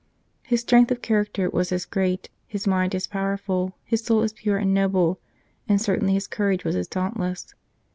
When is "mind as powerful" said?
2.65-3.77